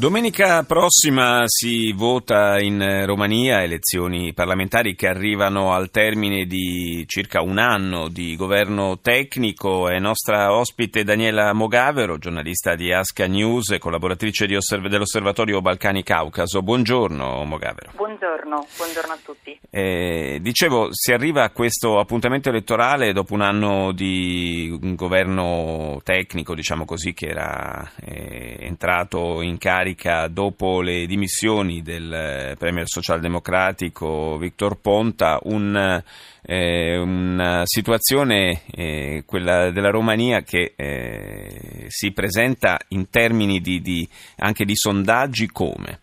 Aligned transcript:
Domenica 0.00 0.62
prossima 0.62 1.42
si 1.44 1.92
vota 1.92 2.58
in 2.58 3.04
Romania 3.04 3.62
elezioni 3.62 4.32
parlamentari 4.32 4.94
che 4.94 5.06
arrivano 5.06 5.74
al 5.74 5.90
termine 5.90 6.46
di 6.46 7.04
circa 7.06 7.42
un 7.42 7.58
anno 7.58 8.08
di 8.08 8.34
governo 8.34 8.98
tecnico. 9.02 9.90
È 9.90 9.98
nostra 9.98 10.54
ospite 10.56 11.04
Daniela 11.04 11.52
Mogavero, 11.52 12.16
giornalista 12.16 12.76
di 12.76 12.90
Asca 12.90 13.26
News 13.26 13.72
e 13.72 13.78
collaboratrice 13.78 14.46
osserv- 14.56 14.88
dell'Osservatorio 14.88 15.60
Balcani 15.60 16.02
Caucaso. 16.02 16.62
Buongiorno 16.62 17.44
Mogavero. 17.44 17.92
Buongiorno, 17.94 18.66
buongiorno 18.78 19.12
a 19.12 19.18
tutti. 19.22 19.60
Eh, 19.68 20.38
dicevo, 20.40 20.88
si 20.92 21.12
arriva 21.12 21.44
a 21.44 21.50
questo 21.50 21.98
appuntamento 21.98 22.48
elettorale 22.48 23.12
dopo 23.12 23.34
un 23.34 23.42
anno 23.42 23.92
di 23.92 24.78
un 24.80 24.94
governo 24.94 26.00
tecnico, 26.02 26.54
diciamo 26.54 26.86
così, 26.86 27.12
che 27.12 27.26
era 27.26 27.86
eh, 28.02 28.56
entrato 28.60 29.42
in 29.42 29.58
carica 29.58 29.88
carica 29.94 30.28
dopo 30.28 30.80
le 30.80 31.06
dimissioni 31.06 31.82
del 31.82 32.12
eh, 32.12 32.56
premier 32.58 32.88
socialdemocratico 32.88 34.36
Victor 34.38 34.80
Ponta 34.80 35.38
un, 35.42 36.02
eh, 36.42 36.96
una 36.98 37.62
situazione, 37.64 38.62
eh, 38.70 39.24
quella 39.26 39.70
della 39.70 39.90
Romania, 39.90 40.42
che 40.42 40.72
eh, 40.76 41.84
si 41.88 42.12
presenta 42.12 42.78
in 42.88 43.08
termini 43.10 43.60
di, 43.60 43.80
di, 43.80 44.08
anche 44.36 44.64
di 44.64 44.76
sondaggi 44.76 45.46
come? 45.48 46.00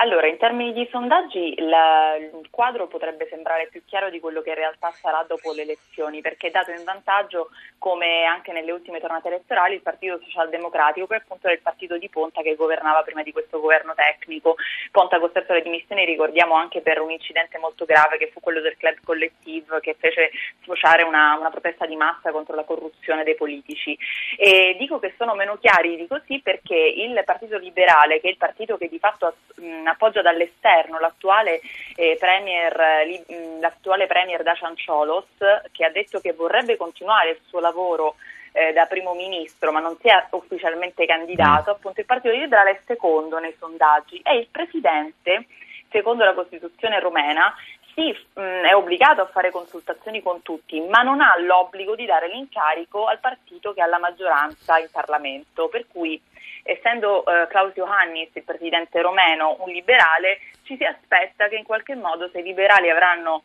Allora, 0.00 0.28
in 0.28 0.36
termini 0.36 0.72
di 0.72 0.86
sondaggi 0.92 1.56
la, 1.58 2.14
il 2.14 2.46
quadro 2.50 2.86
potrebbe 2.86 3.26
sembrare 3.28 3.66
più 3.66 3.82
chiaro 3.84 4.10
di 4.10 4.20
quello 4.20 4.42
che 4.42 4.50
in 4.50 4.54
realtà 4.54 4.92
sarà 4.92 5.24
dopo 5.26 5.52
le 5.52 5.62
elezioni, 5.62 6.20
perché 6.20 6.46
è 6.46 6.50
dato 6.52 6.70
in 6.70 6.84
vantaggio, 6.84 7.48
come 7.78 8.22
anche 8.22 8.52
nelle 8.52 8.70
ultime 8.70 9.00
tornate 9.00 9.26
elettorali, 9.26 9.74
il 9.74 9.82
Partito 9.82 10.20
Socialdemocratico, 10.22 11.08
che 11.08 11.16
appunto 11.16 11.46
era 11.46 11.56
il 11.56 11.62
partito 11.62 11.98
di 11.98 12.08
Ponta 12.08 12.42
che 12.42 12.54
governava 12.54 13.02
prima 13.02 13.24
di 13.24 13.32
questo 13.32 13.58
governo 13.58 13.92
tecnico. 13.94 14.54
Ponta 14.92 15.18
costretto 15.18 15.50
alle 15.50 15.62
dimissioni, 15.62 16.04
ricordiamo 16.04 16.54
anche 16.54 16.80
per 16.80 17.00
un 17.00 17.10
incidente 17.10 17.58
molto 17.58 17.84
grave 17.84 18.18
che 18.18 18.30
fu 18.32 18.38
quello 18.38 18.60
del 18.60 18.76
club 18.76 18.98
collective 19.02 19.80
che 19.80 19.96
fece 19.98 20.30
sfociare 20.62 21.02
una, 21.02 21.36
una 21.36 21.50
protesta 21.50 21.86
di 21.86 21.96
massa 21.96 22.30
contro 22.30 22.54
la 22.54 22.62
corruzione 22.62 23.24
dei 23.24 23.34
politici. 23.34 23.98
E 24.36 24.76
dico 24.78 25.00
che 25.00 25.14
sono 25.18 25.34
meno 25.34 25.56
chiari 25.58 25.96
di 25.96 26.06
così 26.06 26.38
perché 26.40 26.76
il 26.76 27.20
Partito 27.24 27.58
Liberale, 27.58 28.20
che 28.20 28.28
è 28.28 28.30
il 28.30 28.36
partito 28.36 28.76
che 28.76 28.88
di 28.88 29.00
fatto 29.00 29.34
mh, 29.56 29.86
appoggia 29.88 30.22
dall'esterno 30.22 30.98
l'attuale, 30.98 31.60
eh, 31.96 32.16
premier, 32.18 32.78
eh, 32.78 33.24
mm, 33.32 33.60
l'attuale 33.60 34.06
premier 34.06 34.42
Dacian 34.42 34.76
Ciolos 34.76 35.26
che 35.72 35.84
ha 35.84 35.90
detto 35.90 36.20
che 36.20 36.32
vorrebbe 36.32 36.76
continuare 36.76 37.30
il 37.30 37.40
suo 37.46 37.60
lavoro 37.60 38.16
eh, 38.52 38.72
da 38.72 38.86
primo 38.86 39.14
ministro 39.14 39.72
ma 39.72 39.80
non 39.80 39.96
si 40.00 40.08
è 40.08 40.26
ufficialmente 40.30 41.06
candidato, 41.06 41.70
mm. 41.70 41.74
appunto 41.74 42.00
il 42.00 42.06
Partito 42.06 42.34
Liberale 42.34 42.70
è 42.70 42.80
secondo 42.86 43.38
nei 43.38 43.54
sondaggi 43.58 44.20
e 44.24 44.36
il 44.36 44.48
presidente, 44.50 45.46
secondo 45.90 46.24
la 46.24 46.34
Costituzione 46.34 47.00
romena, 47.00 47.54
sì, 47.98 48.16
mm, 48.38 48.62
è 48.62 48.74
obbligato 48.76 49.22
a 49.22 49.26
fare 49.26 49.50
consultazioni 49.50 50.22
con 50.22 50.40
tutti, 50.42 50.80
ma 50.82 51.02
non 51.02 51.20
ha 51.20 51.36
l'obbligo 51.40 51.96
di 51.96 52.06
dare 52.06 52.28
l'incarico 52.28 53.06
al 53.06 53.18
partito 53.18 53.74
che 53.74 53.82
ha 53.82 53.86
la 53.86 53.98
maggioranza 53.98 54.78
in 54.78 54.86
Parlamento, 54.92 55.66
per 55.66 55.86
cui 55.90 56.20
essendo 56.62 57.24
eh, 57.24 57.48
Klaus 57.48 57.74
Iohannis, 57.74 58.30
il 58.34 58.44
presidente 58.44 59.02
romeno, 59.02 59.56
un 59.58 59.70
liberale, 59.70 60.38
ci 60.62 60.76
si 60.76 60.84
aspetta 60.84 61.48
che 61.48 61.56
in 61.56 61.64
qualche 61.64 61.96
modo 61.96 62.28
se 62.28 62.38
i 62.38 62.44
liberali 62.44 62.88
avranno 62.88 63.42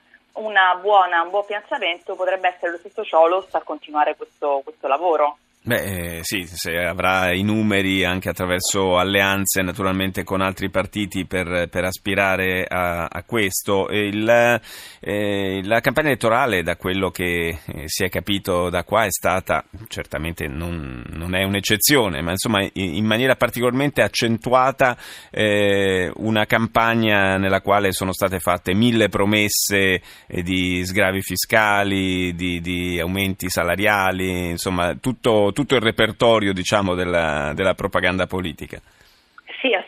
buona, 0.82 1.22
un 1.22 1.30
buon 1.30 1.46
piazzamento 1.46 2.16
potrebbe 2.16 2.50
essere 2.50 2.74
lo 2.74 2.78
stesso 2.78 3.04
Ciolos 3.04 3.54
a 3.56 3.62
continuare 3.62 4.16
questo, 4.16 4.62
questo 4.64 4.88
lavoro. 4.88 5.38
Beh, 5.66 6.18
eh, 6.18 6.20
sì, 6.24 6.46
avrà 6.72 7.32
i 7.32 7.42
numeri 7.42 8.04
anche 8.04 8.28
attraverso 8.28 8.98
alleanze 8.98 9.62
naturalmente 9.62 10.26
con 10.26 10.42
altri 10.42 10.70
partiti 10.70 11.26
per, 11.26 11.70
per 11.70 11.86
aspirare 11.86 12.66
a, 12.68 13.06
a 13.06 13.24
questo. 13.24 13.88
Il, 13.90 14.60
eh, 15.00 15.62
la 15.64 15.80
campagna 15.80 16.08
elettorale, 16.08 16.64
da 16.64 16.76
quello 16.76 17.12
che 17.12 17.60
eh, 17.66 17.84
si 17.86 18.04
è 18.04 18.10
capito 18.10 18.70
da 18.70 18.84
qua, 18.84 19.06
è 19.06 19.12
stata, 19.12 19.64
certamente 19.88 20.48
non, 20.50 21.02
non 21.12 21.34
è 21.34 21.44
un'eccezione, 21.44 22.22
ma 22.22 22.32
insomma 22.32 22.62
in, 22.62 22.96
in 22.96 23.06
maniera 23.06 23.38
particolarmente 23.38 24.02
accentuata 24.02 24.98
eh, 25.32 26.12
una 26.18 26.46
campagna 26.46 27.38
nella 27.38 27.62
quale 27.62 27.94
sono 27.94 28.12
state 28.12 28.42
fatte 28.42 28.74
mille 28.74 29.08
promesse 29.08 30.02
eh, 30.28 30.42
di 30.42 30.86
sgravi 30.86 31.22
fiscali, 31.22 32.36
di, 32.36 32.60
di 32.60 33.00
aumenti 33.00 33.50
salariali, 33.50 34.50
insomma 34.50 34.94
tutto 34.96 35.52
tutto 35.54 35.76
il 35.76 35.82
repertorio 35.82 36.52
diciamo, 36.52 36.96
della, 36.96 37.54
della 37.56 37.74
propaganda 37.74 38.28
politica. 38.28 38.82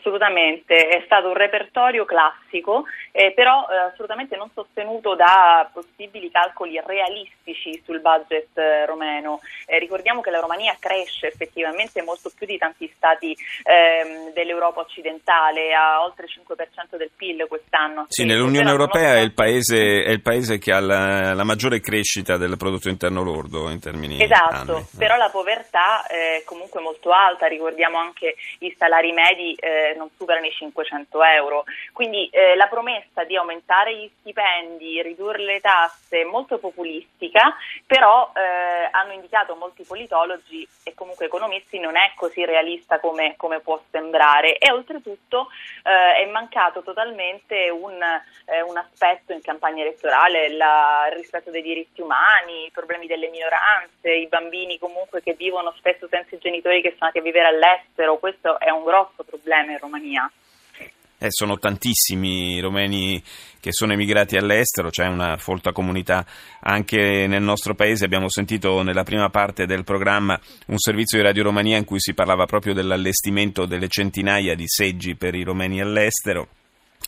Assolutamente, 0.06 0.88
è 0.88 1.02
stato 1.06 1.30
un 1.30 1.34
repertorio 1.34 2.06
classico, 2.06 2.84
eh, 3.12 3.32
però 3.34 3.66
eh, 3.68 3.90
assolutamente 3.92 4.36
non 4.36 4.52
sostenuto 4.54 5.16
da 5.16 5.68
possibili 5.74 6.30
calcoli 6.30 6.80
realistici 6.86 7.82
sul 7.84 8.02
budget 8.02 8.56
eh, 8.56 8.86
romeno. 8.86 9.40
Eh, 9.66 9.80
ricordiamo 9.80 10.22
che 10.22 10.30
la 10.30 10.42
Romania 10.42 10.78
cresce 10.80 11.26
effettivamente 11.26 12.04
molto 12.04 12.32
più 12.38 12.46
di 12.46 12.60
tanti 12.60 12.88
stati 12.96 13.36
ehm, 13.64 14.32
dell'Europa 14.34 14.82
occidentale, 14.82 15.74
a 15.74 16.04
oltre 16.04 16.28
il 16.28 16.44
5% 16.46 16.98
del 16.98 17.10
PIL 17.16 17.48
quest'anno. 17.48 18.06
Sì, 18.10 18.26
nell'Unione 18.26 18.70
Europea 18.70 19.16
è 19.16 19.22
il, 19.22 19.34
paese, 19.34 20.04
è 20.04 20.12
il, 20.12 20.22
paese, 20.22 20.60
che 20.60 20.72
ha 20.72 20.80
la, 20.80 21.34
la, 21.34 21.44
maggiore 21.44 21.80
crescita 21.80 22.38
del 22.38 22.58
prodotto 22.58 22.90
interno 22.90 23.24
lordo 23.24 23.72
in 23.72 23.80
termini 23.80 24.22
Esatto, 24.22 24.76
anni. 24.76 24.86
però 24.96 25.16
la 25.16 25.30
povertà 25.32 26.06
è 26.06 26.44
comunque 26.46 26.80
molto 26.80 27.10
alta, 27.10 27.48
ricordiamo 27.48 27.98
anche 27.98 28.36
i 28.60 28.76
salari 28.78 29.12
medi 29.12 29.56
eh, 29.56 29.94
non 29.98 30.10
superano 30.18 30.46
i 30.46 30.52
500 30.52 31.24
euro. 31.24 31.64
Quindi 31.94 32.28
eh, 32.30 32.56
la 32.56 32.68
promessa 32.68 33.24
di 33.24 33.36
aumentare 33.36 33.96
gli 33.96 34.12
stipendi, 34.20 35.02
ridurre 35.02 35.44
le 35.44 35.62
tasse 35.62 36.22
è 36.22 36.24
molto 36.24 36.58
populistica, 36.58 37.56
però 37.86 38.32
eh, 38.36 38.90
hanno 38.92 39.14
indicato 39.14 39.56
molti 39.56 39.84
politologi 39.84 40.68
e 40.84 40.94
comunque 40.94 41.26
economisti 41.26 41.80
non 41.80 41.96
è 41.96 42.14
così 42.16 42.46
realista 42.46 43.00
come, 43.00 43.36
come 43.38 43.60
può 43.60 43.82
sembrare 43.92 44.58
e 44.58 44.72
oltretutto 44.72 45.50
eh, 45.84 46.24
è 46.24 46.26
mancato 46.32 46.82
totalmente 46.82 47.70
un, 47.70 48.02
eh, 48.46 48.62
un, 48.62 48.78
aspetto 48.78 49.34
in 49.34 49.42
campagna 49.42 49.84
elettorale, 49.84 50.50
la, 50.50 51.08
il 51.10 51.18
rispetto 51.18 51.52
dei 51.52 51.62
diritti 51.62 52.02
umani, 52.02 52.66
i 52.66 52.72
problemi 52.72 53.08
delle 53.08 53.30
minoranze, 53.30 54.12
i 54.12 54.28
bambini 54.28 54.78
comunque 54.78 55.22
che 55.22 55.34
vivono 55.34 55.74
spesso 55.78 56.08
senza 56.08 56.36
i 56.36 56.40
genitori 56.40 56.82
che 56.82 56.96
sono 56.98 57.10
andati 57.10 57.20
a 57.20 57.22
vivere 57.22 57.48
all'estero, 57.48 58.18
questo 58.18 58.60
è 58.60 58.70
un 58.70 58.84
grosso 58.84 59.24
problema 59.24 59.72
in 59.72 59.78
Romania. 59.86 60.30
Eh, 61.18 61.28
sono 61.30 61.58
tantissimi 61.58 62.56
i 62.56 62.60
romeni 62.60 63.24
che 63.62 63.72
sono 63.72 63.94
emigrati 63.94 64.36
all'estero, 64.36 64.90
c'è 64.90 65.08
una 65.08 65.38
folta 65.38 65.72
comunità 65.72 66.26
anche 66.60 67.26
nel 67.28 67.42
nostro 67.42 67.74
paese. 67.74 68.04
Abbiamo 68.04 68.30
sentito 68.30 68.82
nella 68.82 69.04
prima 69.04 69.30
parte 69.30 69.66
del 69.66 69.84
programma 69.84 70.40
un 70.68 70.78
servizio 70.78 71.18
di 71.18 71.24
Radio 71.24 71.44
Romania 71.44 71.78
in 71.78 71.86
cui 71.86 72.00
si 72.00 72.14
parlava 72.14 72.46
proprio 72.46 72.74
dell'allestimento 72.74 73.66
delle 73.66 73.88
centinaia 73.88 74.56
di 74.56 74.68
seggi 74.68 75.16
per 75.16 75.36
i 75.36 75.44
romeni 75.44 75.80
all'estero. 75.80 76.50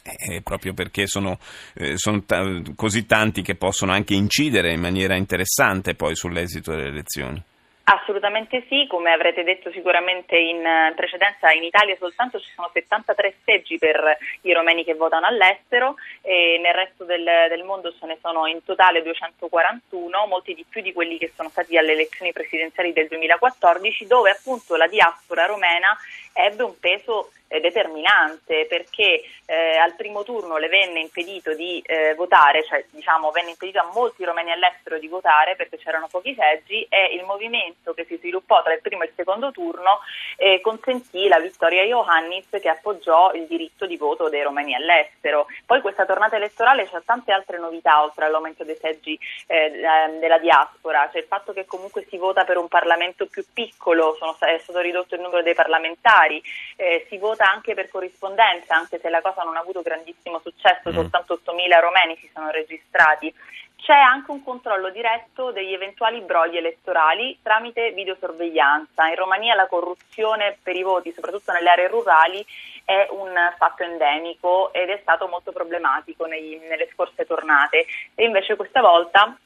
Eh, 0.03 0.41
proprio 0.41 0.73
perché 0.73 1.05
sono, 1.05 1.37
eh, 1.73 1.97
sono 1.97 2.23
t- 2.23 2.75
così 2.75 3.05
tanti 3.05 3.41
che 3.41 3.55
possono 3.55 3.91
anche 3.91 4.13
incidere 4.13 4.71
in 4.71 4.79
maniera 4.79 5.17
interessante 5.17 5.95
poi 5.95 6.15
sull'esito 6.15 6.71
delle 6.71 6.87
elezioni. 6.87 7.43
Assolutamente 7.89 8.65
sì, 8.67 8.85
come 8.85 9.13
avrete 9.13 9.43
detto 9.43 9.71
sicuramente 9.71 10.37
in 10.37 10.57
eh, 10.57 10.91
precedenza 10.93 11.53
in 11.53 11.63
Italia 11.63 11.95
soltanto 11.97 12.37
ci 12.37 12.51
sono 12.53 12.69
73 12.73 13.35
seggi 13.45 13.77
per 13.77 14.17
i 14.41 14.51
romeni 14.51 14.83
che 14.83 14.93
votano 14.93 15.25
all'estero 15.25 15.95
e 16.21 16.59
nel 16.61 16.73
resto 16.73 17.05
del, 17.05 17.23
del, 17.23 17.63
mondo 17.63 17.95
ce 17.97 18.05
ne 18.05 18.17
sono 18.21 18.45
in 18.45 18.61
totale 18.65 19.01
241, 19.03 20.27
molti 20.27 20.53
di 20.53 20.65
più 20.67 20.81
di 20.81 20.91
quelli 20.91 21.17
che 21.17 21.31
sono 21.33 21.47
stati 21.47 21.77
alle 21.77 21.93
elezioni 21.93 22.33
presidenziali 22.33 22.91
del 22.91 23.07
2014 23.07 24.05
dove 24.05 24.31
appunto 24.31 24.75
la 24.75 24.87
diaspora 24.87 25.45
romena 25.45 25.97
ebbe 26.33 26.63
un 26.63 26.77
peso 26.77 27.31
determinante 27.47 28.65
perché 28.67 29.23
eh, 29.45 29.77
al 29.77 29.95
primo 29.95 30.23
turno 30.23 30.57
le 30.57 30.67
venne 30.67 30.99
impedito 30.99 31.53
di 31.53 31.81
eh, 31.85 32.13
votare, 32.15 32.63
cioè 32.65 32.85
diciamo 32.89 33.31
venne 33.31 33.51
impedito 33.51 33.79
a 33.79 33.89
molti 33.93 34.23
romeni 34.23 34.51
all'estero 34.51 34.99
di 34.99 35.07
votare 35.07 35.55
perché 35.55 35.77
c'erano 35.77 36.07
pochi 36.09 36.35
seggi 36.37 36.85
e 36.89 37.15
il 37.15 37.23
movimento 37.23 37.93
che 37.93 38.05
si 38.05 38.17
sviluppò 38.17 38.61
tra 38.63 38.73
il 38.73 38.81
primo 38.81 39.03
e 39.03 39.07
il 39.07 39.13
secondo 39.15 39.51
turno 39.51 39.99
eh, 40.35 40.59
consentì 40.61 41.27
la 41.27 41.39
vittoria 41.39 41.81
a 41.81 41.85
Iohannis 41.85 42.47
che 42.49 42.69
appoggiò 42.69 43.31
il 43.33 43.45
diritto 43.47 43.85
di 43.85 43.97
voto 43.97 44.29
dei 44.29 44.43
romeni 44.43 44.75
all'estero. 44.75 45.47
Poi 45.65 45.81
questa 45.81 46.05
tornata 46.05 46.35
elettorale 46.35 46.87
c'è 46.87 47.01
tante 47.05 47.31
altre 47.31 47.57
novità 47.57 48.03
oltre 48.03 48.25
all'aumento 48.25 48.63
dei 48.63 48.77
seggi 48.79 49.17
eh, 49.47 50.17
della 50.19 50.39
diaspora, 50.39 51.07
cioè 51.11 51.21
il 51.21 51.27
fatto 51.27 51.53
che 51.53 51.65
comunque 51.65 52.05
si 52.09 52.17
vota 52.17 52.43
per 52.43 52.57
un 52.57 52.67
Parlamento 52.67 53.27
più 53.27 53.45
piccolo, 53.53 54.15
sono, 54.19 54.35
è 54.39 54.57
stato 54.59 54.79
ridotto 54.79 55.15
il 55.15 55.21
numero 55.21 55.41
dei 55.41 55.53
parlamentari, 55.53 56.41
eh, 56.75 57.05
si 57.09 57.17
vota 57.17 57.36
vota 57.37 57.51
anche 57.51 57.75
per 57.75 57.89
corrispondenza, 57.89 58.75
anche 58.75 58.99
se 58.99 59.09
la 59.09 59.21
cosa 59.21 59.43
non 59.43 59.55
ha 59.55 59.59
avuto 59.59 59.83
grandissimo 59.83 60.39
successo, 60.39 60.89
mm. 60.89 60.93
soltanto 60.93 61.39
8.000 61.45 61.79
romeni 61.79 62.17
si 62.17 62.29
sono 62.33 62.49
registrati. 62.49 63.33
C'è 63.75 63.93
anche 63.93 64.31
un 64.31 64.43
controllo 64.43 64.89
diretto 64.89 65.51
degli 65.51 65.71
eventuali 65.71 66.19
brogli 66.21 66.57
elettorali 66.57 67.37
tramite 67.43 67.91
videosorveglianza. 67.91 69.07
In 69.07 69.15
Romania 69.15 69.53
la 69.53 69.67
corruzione 69.67 70.57
per 70.61 70.75
i 70.75 70.81
voti, 70.81 71.13
soprattutto 71.13 71.51
nelle 71.51 71.69
aree 71.69 71.87
rurali, 71.87 72.43
è 72.83 73.07
un 73.11 73.33
fatto 73.55 73.83
endemico 73.83 74.73
ed 74.73 74.89
è 74.89 74.97
stato 75.01 75.27
molto 75.27 75.51
problematico 75.51 76.25
nei, 76.25 76.59
nelle 76.67 76.89
scorse 76.91 77.25
tornate. 77.25 77.85
E 78.15 78.25
invece 78.25 78.55
questa 78.55 78.81
volta 78.81 79.37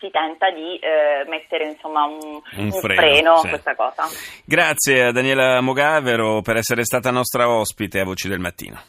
si 0.00 0.10
tenta 0.10 0.50
di 0.50 0.76
eh, 0.76 1.28
mettere 1.28 1.68
insomma, 1.68 2.04
un, 2.04 2.40
un, 2.56 2.64
un, 2.64 2.72
freno, 2.72 3.00
freno 3.00 3.36
sì. 3.36 3.46
a 3.46 3.48
questa 3.50 3.74
cosa. 3.74 4.04
Grazie 4.44 5.04
a 5.04 5.12
Daniela 5.12 5.60
Mogavero 5.60 6.40
per 6.40 6.56
essere 6.56 6.84
stata 6.84 7.10
nostra 7.10 7.48
ospite 7.48 8.00
a 8.00 8.04
Voci 8.04 8.26
del 8.26 8.40
Mattino. 8.40 8.80